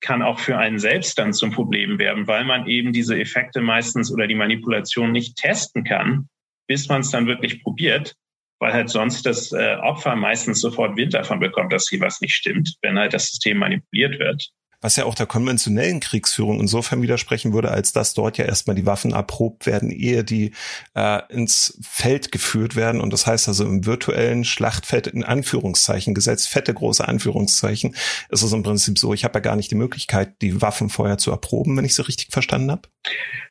[0.02, 4.12] kann auch für einen selbst dann zum Problem werden, weil man eben diese Effekte meistens
[4.12, 6.28] oder die Manipulation nicht testen kann,
[6.68, 8.16] bis man es dann wirklich probiert,
[8.60, 12.34] weil halt sonst das äh, Opfer meistens sofort Wind davon bekommt, dass hier was nicht
[12.34, 14.52] stimmt, wenn halt das System manipuliert wird
[14.84, 18.86] was ja auch der konventionellen Kriegsführung insofern widersprechen würde, als dass dort ja erstmal die
[18.86, 20.52] Waffen erprobt werden, ehe die
[20.94, 23.00] äh, ins Feld geführt werden.
[23.00, 27.96] Und das heißt also im virtuellen Schlachtfeld in Anführungszeichen gesetzt, fette große Anführungszeichen,
[28.30, 31.18] ist es im Prinzip so, ich habe ja gar nicht die Möglichkeit, die Waffen vorher
[31.18, 32.90] zu erproben, wenn ich sie richtig verstanden habe.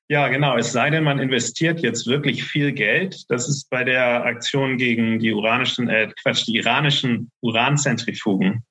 [0.08, 0.58] Ja, genau.
[0.58, 3.24] Es sei denn, man investiert jetzt wirklich viel Geld.
[3.30, 8.62] Das ist bei der Aktion gegen die uranischen, äh, Quatsch, die iranischen Uranzentrifugen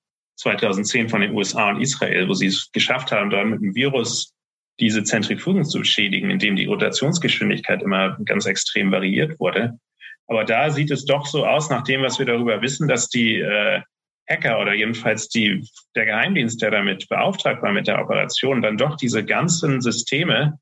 [0.42, 4.34] 2010 von den USA und Israel, wo sie es geschafft haben, da mit dem Virus
[4.80, 9.78] diese Zentrifugen zu beschädigen, indem die Rotationsgeschwindigkeit immer ganz extrem variiert wurde.
[10.28, 13.40] Aber da sieht es doch so aus, nach dem, was wir darüber wissen, dass die
[13.40, 13.82] äh,
[14.30, 18.96] Hacker oder jedenfalls die, der Geheimdienst, der damit beauftragt war mit der Operation, dann doch
[18.96, 20.58] diese ganzen Systeme,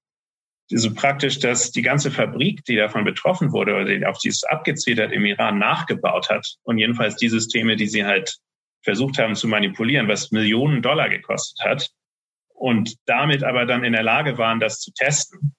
[0.71, 4.99] so praktisch, dass die ganze Fabrik, die davon betroffen wurde oder die auf dieses abgezielt
[4.99, 6.45] hat, im Iran nachgebaut hat.
[6.63, 8.37] Und jedenfalls die Systeme, die sie halt
[8.81, 11.89] versucht haben zu manipulieren, was Millionen Dollar gekostet hat
[12.53, 15.55] und damit aber dann in der Lage waren, das zu testen.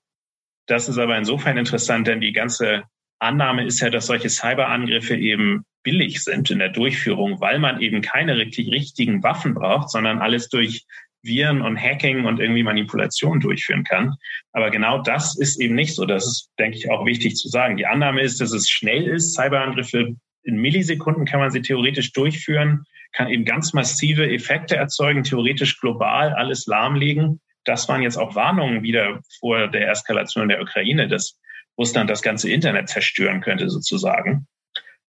[0.66, 2.85] Das ist aber insofern interessant, denn die ganze
[3.18, 8.02] Annahme ist ja, dass solche Cyberangriffe eben billig sind in der Durchführung, weil man eben
[8.02, 10.85] keine richtig richtigen Waffen braucht, sondern alles durch
[11.22, 14.16] Viren und Hacking und irgendwie Manipulation durchführen kann.
[14.52, 16.06] Aber genau das ist eben nicht so.
[16.06, 17.76] Das ist, denke ich, auch wichtig zu sagen.
[17.76, 19.35] Die Annahme ist, dass es schnell ist.
[19.35, 25.80] Cyberangriffe in Millisekunden kann man sie theoretisch durchführen kann eben ganz massive Effekte erzeugen, theoretisch
[25.80, 27.40] global alles lahmlegen.
[27.64, 31.38] das waren jetzt auch Warnungen wieder vor der Eskalation der Ukraine, dass
[31.76, 34.46] Russland das ganze Internet zerstören könnte sozusagen.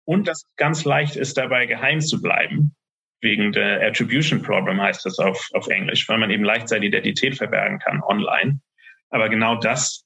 [0.05, 2.75] Und dass es ganz leicht ist, dabei geheim zu bleiben,
[3.21, 7.37] wegen der Attribution Problem heißt das auf, auf Englisch, weil man eben leicht seine Identität
[7.37, 8.59] verbergen kann online.
[9.09, 10.05] Aber genau das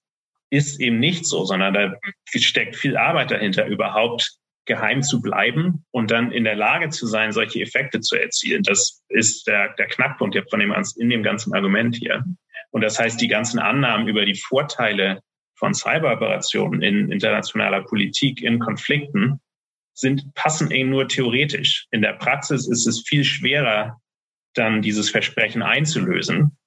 [0.49, 1.93] ist eben nicht so, sondern da
[2.25, 7.31] steckt viel Arbeit dahinter, überhaupt geheim zu bleiben und dann in der Lage zu sein,
[7.31, 8.63] solche Effekte zu erzielen.
[8.63, 12.23] Das ist der, der Knackpunkt von dem, in dem ganzen Argument hier.
[12.71, 15.21] Und das heißt, die ganzen Annahmen über die Vorteile
[15.57, 19.39] von Cyberoperationen in internationaler Politik, in Konflikten,
[19.93, 21.87] sind, passen eben nur theoretisch.
[21.91, 24.01] In der Praxis ist es viel schwerer,
[24.53, 26.57] dann dieses Versprechen einzulösen.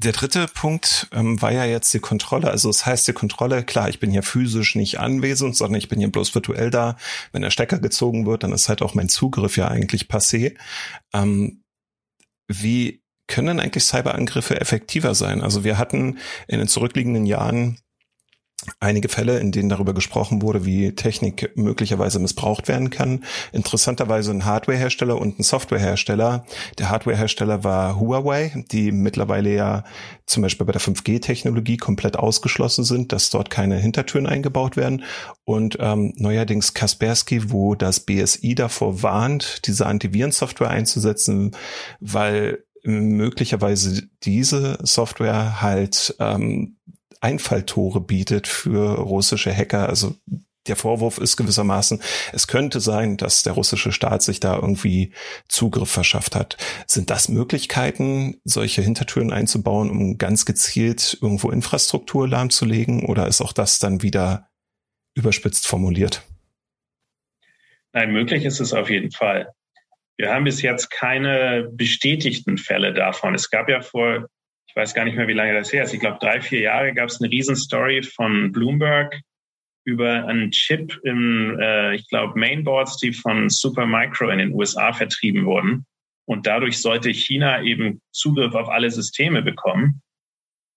[0.00, 2.52] Der dritte Punkt ähm, war ja jetzt die Kontrolle.
[2.52, 5.88] Also es das heißt die Kontrolle, klar, ich bin hier physisch nicht anwesend, sondern ich
[5.88, 6.96] bin hier bloß virtuell da.
[7.32, 10.56] Wenn der Stecker gezogen wird, dann ist halt auch mein Zugriff ja eigentlich passé.
[11.12, 11.64] Ähm,
[12.46, 15.42] wie können eigentlich Cyberangriffe effektiver sein?
[15.42, 17.80] Also wir hatten in den zurückliegenden Jahren
[18.80, 23.24] einige Fälle, in denen darüber gesprochen wurde, wie Technik möglicherweise missbraucht werden kann.
[23.52, 26.44] Interessanterweise ein Hardwarehersteller und ein Softwarehersteller.
[26.78, 29.84] Der Hardwarehersteller war Huawei, die mittlerweile ja
[30.26, 35.04] zum Beispiel bei der 5G-Technologie komplett ausgeschlossen sind, dass dort keine Hintertüren eingebaut werden.
[35.44, 41.52] Und ähm, neuerdings Kaspersky, wo das BSI davor warnt, diese Antivirensoftware einzusetzen,
[42.00, 46.76] weil möglicherweise diese Software halt ähm,
[47.20, 49.88] Einfalltore bietet für russische Hacker.
[49.88, 50.14] Also
[50.68, 52.02] der Vorwurf ist gewissermaßen,
[52.32, 55.12] es könnte sein, dass der russische Staat sich da irgendwie
[55.48, 56.56] Zugriff verschafft hat.
[56.86, 63.06] Sind das Möglichkeiten, solche Hintertüren einzubauen, um ganz gezielt irgendwo Infrastruktur lahmzulegen?
[63.06, 64.48] Oder ist auch das dann wieder
[65.14, 66.22] überspitzt formuliert?
[67.92, 69.50] Nein, möglich ist es auf jeden Fall.
[70.18, 73.34] Wir haben bis jetzt keine bestätigten Fälle davon.
[73.34, 74.28] Es gab ja vor
[74.78, 75.92] weiß gar nicht mehr, wie lange das her ist.
[75.92, 79.20] Ich glaube, drei, vier Jahre gab es eine Riesenstory von Bloomberg
[79.84, 85.44] über einen Chip im, äh, ich glaube, Mainboards, die von Supermicro in den USA vertrieben
[85.46, 85.84] wurden.
[86.26, 90.00] Und dadurch sollte China eben Zugriff auf alle Systeme bekommen.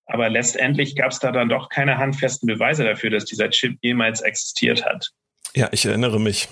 [0.08, 4.22] Aber letztendlich gab es da dann doch keine handfesten Beweise dafür, dass dieser Chip jemals
[4.22, 5.10] existiert hat.
[5.54, 6.48] Ja, ich erinnere mich.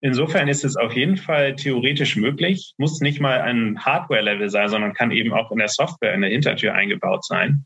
[0.00, 4.92] Insofern ist es auf jeden Fall theoretisch möglich, muss nicht mal ein Hardware-Level sein, sondern
[4.92, 7.64] kann eben auch in der Software in der Hintertür eingebaut sein.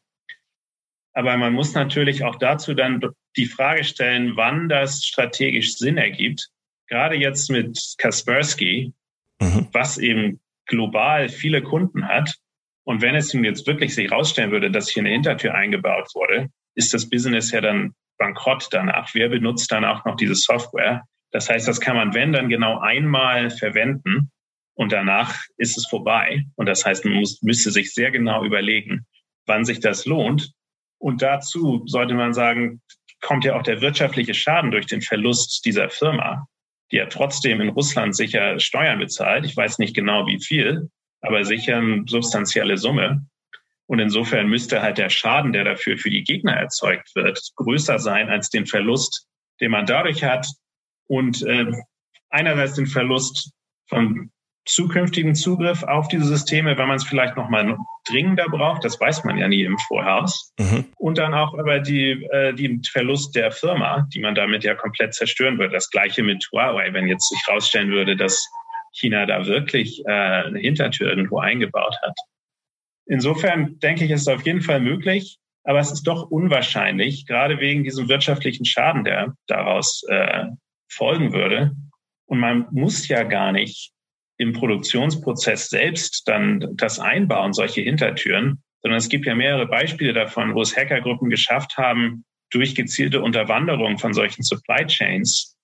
[1.14, 3.00] Aber man muss natürlich auch dazu dann
[3.36, 6.48] die Frage stellen, wann das strategisch Sinn ergibt.
[6.86, 8.92] Gerade jetzt mit Kaspersky,
[9.40, 9.66] mhm.
[9.72, 12.36] was eben global viele Kunden hat.
[12.84, 16.50] Und wenn es nun jetzt wirklich sich herausstellen würde, dass hier eine Hintertür eingebaut wurde,
[16.76, 19.10] ist das Business ja dann bankrott danach.
[19.12, 21.02] Wer benutzt dann auch noch diese Software?
[21.30, 24.30] Das heißt, das kann man, wenn, dann genau einmal verwenden
[24.74, 26.44] und danach ist es vorbei.
[26.56, 29.06] Und das heißt, man muss, müsste sich sehr genau überlegen,
[29.46, 30.52] wann sich das lohnt.
[30.98, 32.80] Und dazu sollte man sagen,
[33.20, 36.46] kommt ja auch der wirtschaftliche Schaden durch den Verlust dieser Firma,
[36.90, 39.44] die ja trotzdem in Russland sicher Steuern bezahlt.
[39.44, 40.88] Ich weiß nicht genau wie viel,
[41.20, 43.26] aber sicher eine substanzielle Summe.
[43.86, 48.28] Und insofern müsste halt der Schaden, der dafür für die Gegner erzeugt wird, größer sein
[48.28, 49.26] als den Verlust,
[49.60, 50.46] den man dadurch hat,
[51.08, 51.66] und äh,
[52.30, 53.52] einerseits den Verlust
[53.88, 54.30] von
[54.68, 59.24] zukünftigen Zugriff auf diese Systeme, wenn man es vielleicht noch mal dringender braucht, das weiß
[59.24, 60.52] man ja nie im Voraus.
[60.58, 60.84] Mhm.
[60.96, 65.14] Und dann auch aber die, äh, die Verlust der Firma, die man damit ja komplett
[65.14, 65.72] zerstören würde.
[65.72, 68.46] Das gleiche mit Huawei, wenn jetzt sich herausstellen würde, dass
[68.92, 72.16] China da wirklich äh, eine Hintertür irgendwo eingebaut hat.
[73.06, 77.58] Insofern denke ich, ist es auf jeden Fall möglich, aber es ist doch unwahrscheinlich, gerade
[77.58, 80.44] wegen diesem wirtschaftlichen Schaden, der daraus äh,
[80.88, 81.72] folgen würde.
[82.27, 83.92] Und man muss ja gar nicht
[84.38, 90.55] im Produktionsprozess selbst dann das einbauen, solche Hintertüren, sondern es gibt ja mehrere Beispiele davon,
[90.55, 95.57] wo es Hackergruppen geschafft haben, durch gezielte Unterwanderung von solchen Supply Chains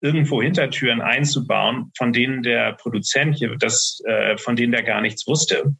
[0.00, 5.26] irgendwo Hintertüren einzubauen, von denen der Produzent hier das, äh, von denen der gar nichts
[5.26, 5.74] wusste.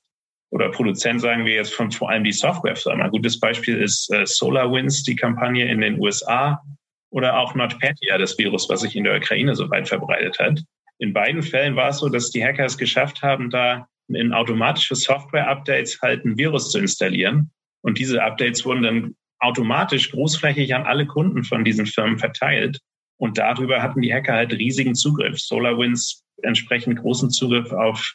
[0.50, 3.04] Oder Produzent sagen wir jetzt von vor allem die Softwarefirma.
[3.04, 6.62] Ein gutes Beispiel ist äh, SolarWinds, die Kampagne in den USA,
[7.12, 10.60] oder auch NotPetya, das Virus, was sich in der Ukraine so weit verbreitet hat.
[10.98, 14.94] In beiden Fällen war es so, dass die Hacker es geschafft haben, da in automatische
[14.94, 17.50] Software-Updates halt ein Virus zu installieren.
[17.82, 22.78] Und diese Updates wurden dann automatisch großflächig an alle Kunden von diesen Firmen verteilt.
[23.18, 25.38] Und darüber hatten die Hacker halt riesigen Zugriff.
[25.38, 28.14] SolarWinds entsprechend großen Zugriff auf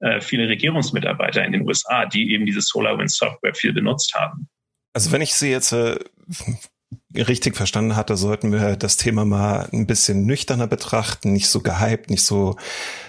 [0.00, 4.48] äh, viele Regierungsmitarbeiter in den USA, die eben diese SolarWinds Software viel benutzt haben.
[4.94, 5.98] Also wenn ich sie jetzt äh,
[7.14, 12.10] richtig verstanden hatte, sollten wir das Thema mal ein bisschen nüchterner betrachten, nicht so gehypt,
[12.10, 12.56] nicht so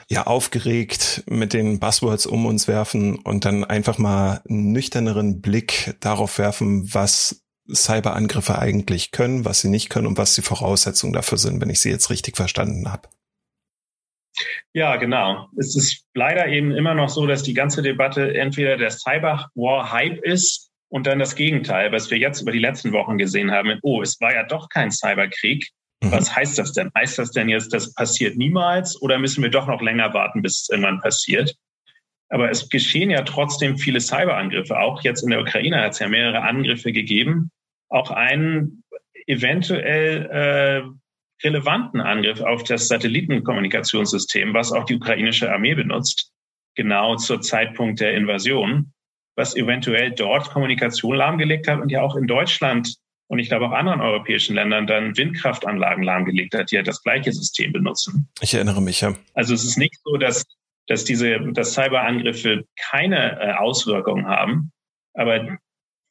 [0.10, 5.96] ja aufgeregt mit den Buzzwords um uns werfen und dann einfach mal einen nüchterneren Blick
[6.00, 11.38] darauf werfen, was Cyberangriffe eigentlich können, was sie nicht können und was die Voraussetzungen dafür
[11.38, 13.10] sind, wenn ich sie jetzt richtig verstanden habe.
[14.74, 15.48] Ja, genau.
[15.58, 20.69] Es ist leider eben immer noch so, dass die ganze Debatte entweder der Cyber-War-Hype ist
[20.90, 23.80] und dann das Gegenteil, was wir jetzt über die letzten Wochen gesehen haben.
[23.84, 25.70] Oh, es war ja doch kein Cyberkrieg.
[26.02, 26.12] Mhm.
[26.12, 26.92] Was heißt das denn?
[26.98, 30.64] Heißt das denn jetzt, das passiert niemals oder müssen wir doch noch länger warten, bis
[30.64, 31.56] es irgendwann passiert?
[32.30, 34.80] Aber es geschehen ja trotzdem viele Cyberangriffe.
[34.80, 37.52] Auch jetzt in der Ukraine hat es ja mehrere Angriffe gegeben.
[37.90, 38.84] Auch einen
[39.26, 46.32] eventuell äh, relevanten Angriff auf das Satellitenkommunikationssystem, was auch die ukrainische Armee benutzt,
[46.76, 48.94] genau zur Zeitpunkt der Invasion,
[49.40, 52.96] was eventuell dort Kommunikation lahmgelegt hat und ja auch in Deutschland
[53.28, 57.32] und ich glaube auch anderen europäischen Ländern dann Windkraftanlagen lahmgelegt hat, die ja das gleiche
[57.32, 58.28] System benutzen.
[58.42, 59.16] Ich erinnere mich, ja.
[59.34, 60.44] Also es ist nicht so, dass,
[60.88, 64.72] dass diese, dass Cyberangriffe keine äh, Auswirkungen haben,
[65.14, 65.58] aber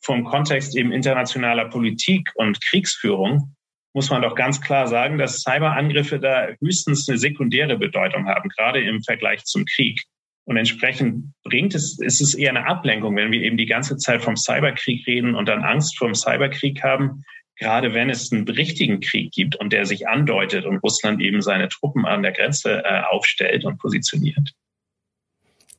[0.00, 3.54] vom Kontext eben internationaler Politik und Kriegsführung
[3.94, 8.80] muss man doch ganz klar sagen, dass Cyberangriffe da höchstens eine sekundäre Bedeutung haben, gerade
[8.80, 10.02] im Vergleich zum Krieg.
[10.48, 14.24] Und entsprechend bringt es, ist es eher eine Ablenkung, wenn wir eben die ganze Zeit
[14.24, 17.22] vom Cyberkrieg reden und dann Angst vor dem Cyberkrieg haben,
[17.56, 21.68] gerade wenn es einen richtigen Krieg gibt und der sich andeutet und Russland eben seine
[21.68, 24.54] Truppen an der Grenze äh, aufstellt und positioniert.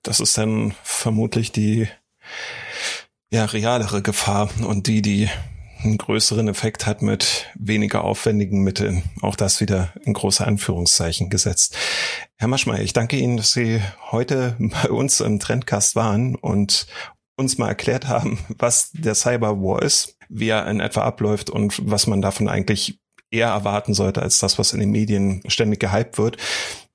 [0.04, 1.88] Das ist dann vermutlich die
[3.32, 5.30] ja, realere Gefahr und die, die
[5.84, 9.02] einen größeren Effekt hat mit weniger aufwendigen Mitteln.
[9.22, 11.76] Auch das wieder in große Anführungszeichen gesetzt.
[12.42, 16.88] Herr Maschmeyer, ich danke Ihnen, dass Sie heute bei uns im Trendcast waren und
[17.36, 21.82] uns mal erklärt haben, was der Cyber War ist, wie er in etwa abläuft und
[21.84, 22.98] was man davon eigentlich
[23.30, 26.38] eher erwarten sollte als das, was in den Medien ständig gehypt wird.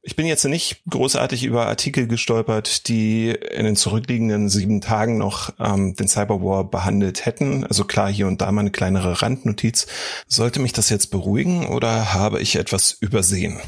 [0.00, 5.52] Ich bin jetzt nicht großartig über Artikel gestolpert, die in den zurückliegenden sieben Tagen noch
[5.60, 7.64] ähm, den Cyberwar behandelt hätten.
[7.64, 9.86] Also klar, hier und da mal eine kleinere Randnotiz.
[10.26, 13.60] Sollte mich das jetzt beruhigen oder habe ich etwas übersehen?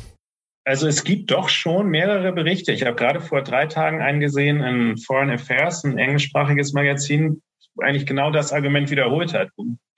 [0.66, 2.72] Also es gibt doch schon mehrere Berichte.
[2.72, 7.40] Ich habe gerade vor drei Tagen eingesehen in Foreign Affairs, ein englischsprachiges Magazin,
[7.80, 9.50] eigentlich genau das Argument wiederholt hat.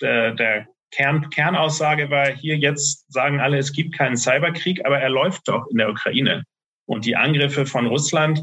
[0.02, 5.08] Der, der Kern, Kernaussage war hier jetzt sagen alle, es gibt keinen Cyberkrieg, aber er
[5.08, 6.44] läuft doch in der Ukraine.
[6.84, 8.42] Und die Angriffe von Russland,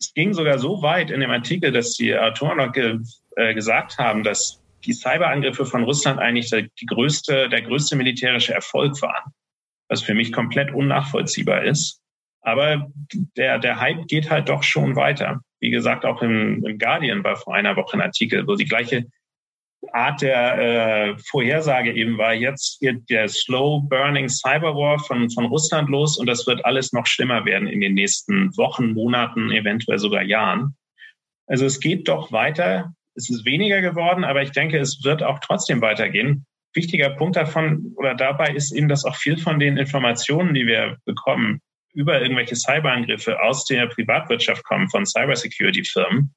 [0.00, 2.98] es ging sogar so weit in dem Artikel, dass die Autoren noch ge,
[3.36, 8.54] äh, gesagt haben, dass die Cyberangriffe von Russland eigentlich der, die größte, der größte militärische
[8.54, 9.32] Erfolg waren,
[9.88, 12.00] was für mich komplett unnachvollziehbar ist.
[12.40, 12.90] Aber
[13.36, 15.40] der, der Hype geht halt doch schon weiter.
[15.60, 19.06] Wie gesagt, auch im, im Guardian war vor einer Woche ein Artikel, wo die gleiche
[19.92, 25.88] Art der äh, Vorhersage eben war, jetzt geht der Slow Burning Cyberwar von, von Russland
[25.88, 30.22] los und das wird alles noch schlimmer werden in den nächsten Wochen, Monaten, eventuell sogar
[30.22, 30.76] Jahren.
[31.46, 32.94] Also es geht doch weiter.
[33.14, 36.46] Es ist weniger geworden, aber ich denke, es wird auch trotzdem weitergehen.
[36.74, 40.98] Wichtiger Punkt davon oder dabei ist eben, dass auch viel von den Informationen, die wir
[41.04, 41.60] bekommen,
[41.92, 46.34] über irgendwelche Cyberangriffe aus der Privatwirtschaft kommen, von Cybersecurity-Firmen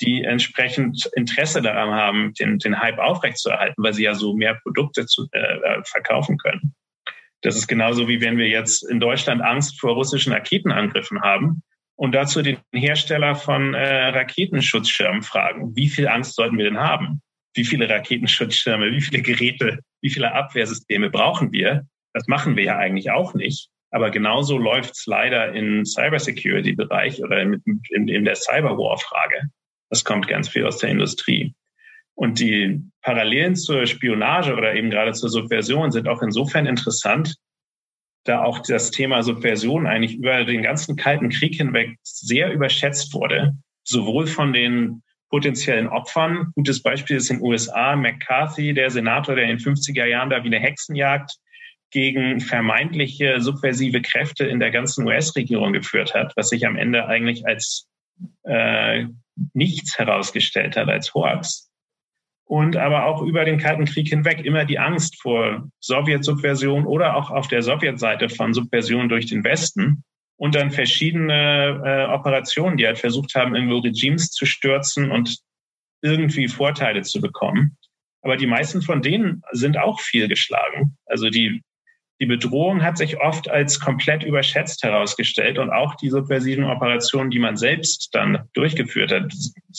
[0.00, 5.06] die entsprechend Interesse daran haben, den, den Hype aufrechtzuerhalten, weil sie ja so mehr Produkte
[5.06, 6.74] zu, äh, äh, verkaufen können.
[7.42, 11.62] Das ist genauso wie wenn wir jetzt in Deutschland Angst vor russischen Raketenangriffen haben
[11.96, 17.20] und dazu den Hersteller von äh, Raketenschutzschirmen fragen, wie viel Angst sollten wir denn haben?
[17.54, 21.86] Wie viele Raketenschutzschirme, wie viele Geräte, wie viele Abwehrsysteme brauchen wir?
[22.12, 23.70] Das machen wir ja eigentlich auch nicht.
[23.90, 29.48] Aber genauso läuft es leider im Cybersecurity-Bereich oder in, in, in der Cyberwar-Frage.
[29.90, 31.54] Das kommt ganz viel aus der Industrie.
[32.14, 37.36] Und die Parallelen zur Spionage oder eben gerade zur Subversion sind auch insofern interessant,
[38.24, 43.56] da auch das Thema Subversion eigentlich über den ganzen Kalten Krieg hinweg sehr überschätzt wurde,
[43.84, 46.52] sowohl von den potenziellen Opfern.
[46.54, 50.42] Gutes Beispiel ist in den USA McCarthy, der Senator, der in den 50er Jahren da
[50.42, 51.32] wie eine Hexenjagd
[51.90, 57.46] gegen vermeintliche subversive Kräfte in der ganzen US-Regierung geführt hat, was sich am Ende eigentlich
[57.46, 57.88] als
[58.44, 59.06] äh,
[59.54, 61.70] nichts herausgestellt hat als Hoax.
[62.44, 67.30] Und aber auch über den Kalten Krieg hinweg immer die Angst vor Sowjetsubversion oder auch
[67.30, 70.02] auf der Sowjetseite von Subversion durch den Westen
[70.38, 75.38] und dann verschiedene äh, Operationen, die halt versucht haben, irgendwo Regimes zu stürzen und
[76.00, 77.76] irgendwie Vorteile zu bekommen.
[78.22, 80.96] Aber die meisten von denen sind auch viel geschlagen.
[81.06, 81.62] Also die
[82.20, 87.38] die Bedrohung hat sich oft als komplett überschätzt herausgestellt und auch die subversiven Operationen, die
[87.38, 89.32] man selbst dann durchgeführt hat,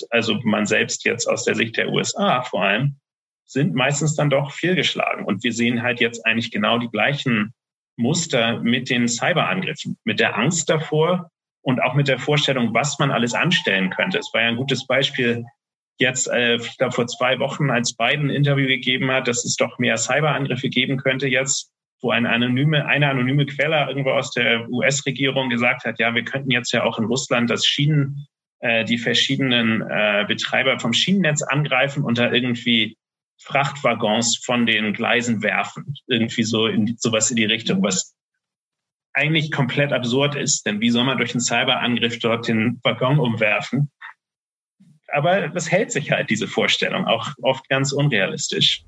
[0.09, 2.97] also man selbst jetzt aus der Sicht der USA vor allem,
[3.45, 5.25] sind meistens dann doch fehlgeschlagen.
[5.25, 7.53] Und wir sehen halt jetzt eigentlich genau die gleichen
[7.99, 11.29] Muster mit den Cyberangriffen, mit der Angst davor
[11.61, 14.17] und auch mit der Vorstellung, was man alles anstellen könnte.
[14.17, 15.43] Es war ja ein gutes Beispiel
[15.99, 19.77] jetzt, äh, glaube, vor zwei Wochen, als Biden ein Interview gegeben hat, dass es doch
[19.79, 21.71] mehr Cyberangriffe geben könnte jetzt,
[22.01, 26.51] wo eine anonyme, eine anonyme Quelle irgendwo aus der US-Regierung gesagt hat, ja, wir könnten
[26.51, 28.27] jetzt ja auch in Russland das Schienen,
[28.61, 32.97] äh, die verschiedenen äh, Betreiber vom Schienennetz angreifen und da irgendwie
[33.41, 35.95] Frachtwaggons von den Gleisen werfen.
[36.07, 38.15] Irgendwie so in sowas in die Richtung, was
[39.13, 40.65] eigentlich komplett absurd ist.
[40.65, 43.91] Denn wie soll man durch einen Cyberangriff dort den Waggon umwerfen?
[45.11, 48.83] Aber das hält sich halt, diese Vorstellung, auch oft ganz unrealistisch.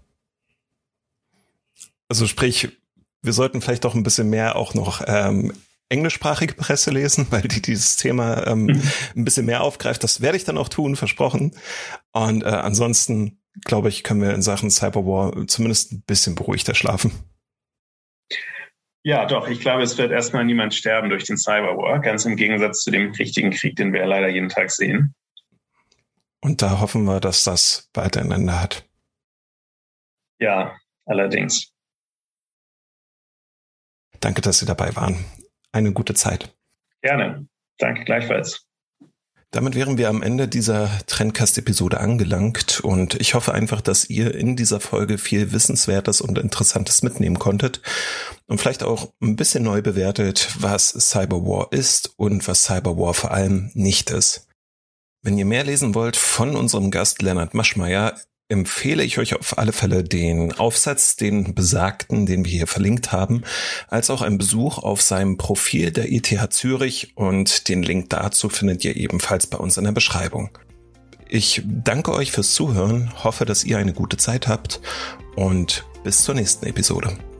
[2.07, 2.69] Also sprich,
[3.21, 5.53] wir sollten vielleicht auch ein bisschen mehr auch noch ähm,
[5.89, 8.81] englischsprachige Presse lesen, weil die dieses Thema ähm, mhm.
[9.15, 10.03] ein bisschen mehr aufgreift.
[10.03, 11.53] Das werde ich dann auch tun, versprochen.
[12.11, 17.11] Und äh, ansonsten glaube ich, können wir in Sachen Cyberwar zumindest ein bisschen beruhigter schlafen.
[19.03, 19.47] Ja, doch.
[19.47, 23.11] Ich glaube, es wird erstmal niemand sterben durch den Cyberwar, ganz im Gegensatz zu dem
[23.11, 25.15] richtigen Krieg, den wir leider jeden Tag sehen.
[26.39, 28.87] Und da hoffen wir, dass das bald ein Ende hat.
[30.39, 30.75] Ja,
[31.05, 31.71] allerdings.
[34.19, 35.25] Danke, dass Sie dabei waren.
[35.71, 36.55] Eine gute Zeit.
[37.01, 37.47] Gerne.
[37.77, 38.67] Danke gleichfalls.
[39.53, 44.55] Damit wären wir am Ende dieser Trendcast-Episode angelangt und ich hoffe einfach, dass ihr in
[44.55, 47.81] dieser Folge viel Wissenswertes und Interessantes mitnehmen konntet
[48.47, 53.71] und vielleicht auch ein bisschen neu bewertet, was Cyberwar ist und was Cyberwar vor allem
[53.73, 54.47] nicht ist.
[55.21, 58.15] Wenn ihr mehr lesen wollt von unserem Gast Leonard Maschmeyer,
[58.51, 63.43] empfehle ich euch auf alle Fälle den Aufsatz, den besagten, den wir hier verlinkt haben,
[63.87, 68.83] als auch einen Besuch auf seinem Profil der ETH Zürich und den Link dazu findet
[68.83, 70.49] ihr ebenfalls bei uns in der Beschreibung.
[71.29, 74.81] Ich danke euch fürs Zuhören, hoffe, dass ihr eine gute Zeit habt
[75.35, 77.30] und bis zur nächsten Episode.